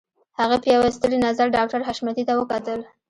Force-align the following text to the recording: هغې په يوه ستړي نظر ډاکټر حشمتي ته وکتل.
هغې 0.39 0.57
په 0.63 0.67
يوه 0.75 0.89
ستړي 0.95 1.17
نظر 1.27 1.47
ډاکټر 1.57 1.81
حشمتي 1.87 2.23
ته 2.27 2.33
وکتل. 2.39 2.79